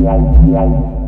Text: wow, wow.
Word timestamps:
wow, 0.00 0.16
wow. 0.48 0.99